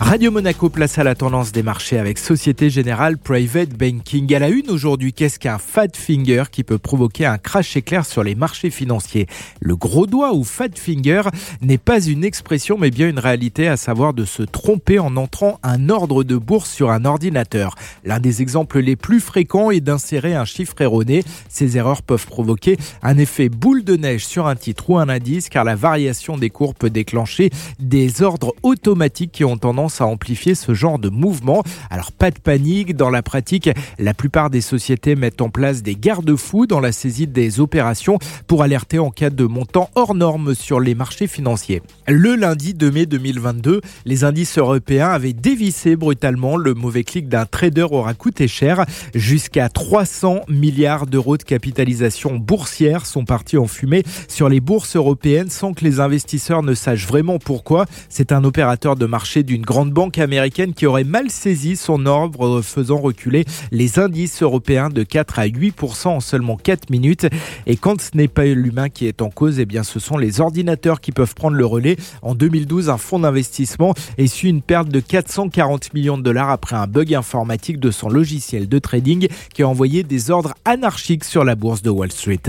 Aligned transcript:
Radio 0.00 0.30
Monaco 0.30 0.70
place 0.70 0.98
à 0.98 1.04
la 1.04 1.14
tendance 1.14 1.52
des 1.52 1.62
marchés 1.62 1.98
avec 1.98 2.16
Société 2.16 2.70
Générale 2.70 3.18
Private 3.18 3.76
Banking. 3.76 4.34
À 4.34 4.38
la 4.38 4.48
une 4.48 4.70
aujourd'hui, 4.70 5.12
qu'est-ce 5.12 5.38
qu'un 5.38 5.58
fat 5.58 5.88
finger 5.94 6.44
qui 6.50 6.64
peut 6.64 6.78
provoquer 6.78 7.26
un 7.26 7.36
crash 7.36 7.76
éclair 7.76 8.06
sur 8.06 8.24
les 8.24 8.34
marchés 8.34 8.70
financiers? 8.70 9.26
Le 9.60 9.76
gros 9.76 10.06
doigt 10.06 10.32
ou 10.32 10.42
fat 10.42 10.70
finger 10.74 11.22
n'est 11.60 11.78
pas 11.78 12.00
une 12.02 12.24
expression 12.24 12.78
mais 12.78 12.90
bien 12.90 13.08
une 13.08 13.18
réalité, 13.18 13.68
à 13.68 13.76
savoir 13.76 14.14
de 14.14 14.24
se 14.24 14.42
tromper 14.42 14.98
en 14.98 15.16
entrant 15.18 15.60
un 15.62 15.90
ordre 15.90 16.24
de 16.24 16.36
bourse 16.36 16.70
sur 16.70 16.90
un 16.90 17.04
ordinateur. 17.04 17.74
L'un 18.02 18.20
des 18.20 18.40
exemples 18.40 18.80
les 18.80 18.96
plus 18.96 19.20
fréquents 19.20 19.70
est 19.70 19.80
d'insérer 19.80 20.34
un 20.34 20.46
chiffre 20.46 20.80
erroné. 20.80 21.22
Ces 21.50 21.76
erreurs 21.76 22.02
peuvent 22.02 22.26
provoquer 22.26 22.78
un 23.02 23.18
effet 23.18 23.50
boule 23.50 23.84
de 23.84 23.96
neige 23.96 24.26
sur 24.26 24.46
un 24.46 24.56
titre 24.56 24.88
ou 24.90 24.98
un 24.98 25.10
indice 25.10 25.50
car 25.50 25.62
la 25.62 25.76
variation 25.76 26.38
des 26.38 26.50
cours 26.50 26.74
peut 26.74 26.90
déclencher 26.90 27.50
des 27.78 28.22
ordres 28.22 28.54
automatiques 28.62 29.32
qui 29.32 29.44
ont 29.44 29.58
tendance 29.58 29.89
à 29.98 30.06
amplifier 30.06 30.54
ce 30.54 30.74
genre 30.74 30.98
de 30.98 31.08
mouvement. 31.08 31.62
Alors 31.88 32.12
pas 32.12 32.30
de 32.30 32.38
panique, 32.38 32.96
dans 32.96 33.10
la 33.10 33.22
pratique, 33.22 33.70
la 33.98 34.14
plupart 34.14 34.50
des 34.50 34.60
sociétés 34.60 35.16
mettent 35.16 35.40
en 35.40 35.48
place 35.48 35.82
des 35.82 35.96
garde-fous 35.96 36.66
dans 36.66 36.80
la 36.80 36.92
saisie 36.92 37.26
des 37.26 37.60
opérations 37.60 38.18
pour 38.46 38.62
alerter 38.62 38.98
en 38.98 39.10
cas 39.10 39.30
de 39.30 39.44
montant 39.44 39.88
hors 39.94 40.14
norme 40.14 40.54
sur 40.54 40.80
les 40.80 40.94
marchés 40.94 41.26
financiers. 41.26 41.82
Le 42.06 42.34
lundi 42.34 42.74
2 42.74 42.90
mai 42.90 43.06
2022, 43.06 43.80
les 44.04 44.24
indices 44.24 44.58
européens 44.58 45.08
avaient 45.08 45.32
dévissé 45.32 45.96
brutalement. 45.96 46.56
Le 46.56 46.74
mauvais 46.74 47.04
clic 47.04 47.28
d'un 47.28 47.46
trader 47.46 47.86
aura 47.90 48.14
coûté 48.14 48.48
cher. 48.48 48.84
Jusqu'à 49.14 49.68
300 49.68 50.40
milliards 50.48 51.06
d'euros 51.06 51.36
de 51.36 51.42
capitalisation 51.42 52.36
boursière 52.36 53.06
sont 53.06 53.24
partis 53.24 53.56
en 53.56 53.66
fumée 53.66 54.02
sur 54.28 54.48
les 54.48 54.60
bourses 54.60 54.96
européennes 54.96 55.50
sans 55.50 55.72
que 55.72 55.84
les 55.84 56.00
investisseurs 56.00 56.62
ne 56.62 56.74
sachent 56.74 57.06
vraiment 57.06 57.38
pourquoi. 57.38 57.86
C'est 58.08 58.32
un 58.32 58.44
opérateur 58.44 58.96
de 58.96 59.06
marché 59.06 59.42
d'une 59.42 59.64
grande 59.80 59.92
banque 59.94 60.18
américaine 60.18 60.74
qui 60.74 60.84
aurait 60.84 61.04
mal 61.04 61.30
saisi 61.30 61.74
son 61.74 62.04
ordre 62.04 62.60
faisant 62.60 62.98
reculer 62.98 63.46
les 63.72 63.98
indices 63.98 64.42
européens 64.42 64.90
de 64.90 65.02
4 65.02 65.38
à 65.38 65.46
8% 65.46 66.08
en 66.08 66.20
seulement 66.20 66.58
4 66.58 66.90
minutes. 66.90 67.26
Et 67.64 67.76
quand 67.76 67.98
ce 67.98 68.10
n'est 68.12 68.28
pas 68.28 68.44
l'humain 68.44 68.90
qui 68.90 69.06
est 69.06 69.22
en 69.22 69.30
cause, 69.30 69.58
eh 69.58 69.64
bien 69.64 69.82
ce 69.82 69.98
sont 69.98 70.18
les 70.18 70.42
ordinateurs 70.42 71.00
qui 71.00 71.12
peuvent 71.12 71.34
prendre 71.34 71.56
le 71.56 71.64
relais. 71.64 71.96
En 72.20 72.34
2012, 72.34 72.90
un 72.90 72.98
fonds 72.98 73.20
d'investissement 73.20 73.94
essuie 74.18 74.50
une 74.50 74.60
perte 74.60 74.90
de 74.90 75.00
440 75.00 75.94
millions 75.94 76.18
de 76.18 76.22
dollars 76.24 76.50
après 76.50 76.76
un 76.76 76.86
bug 76.86 77.14
informatique 77.14 77.80
de 77.80 77.90
son 77.90 78.10
logiciel 78.10 78.68
de 78.68 78.78
trading 78.78 79.28
qui 79.54 79.62
a 79.62 79.68
envoyé 79.68 80.02
des 80.02 80.30
ordres 80.30 80.52
anarchiques 80.66 81.24
sur 81.24 81.42
la 81.42 81.54
bourse 81.54 81.80
de 81.80 81.88
Wall 81.88 82.12
Street. 82.12 82.42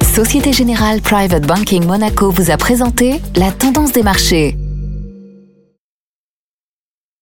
Société 0.00 0.54
Générale 0.54 1.02
Private 1.02 1.46
Banking 1.46 1.84
Monaco 1.84 2.30
vous 2.30 2.50
a 2.50 2.56
présenté 2.56 3.20
la 3.36 3.52
tendance 3.52 3.92
des 3.92 4.02
marchés. 4.02 4.56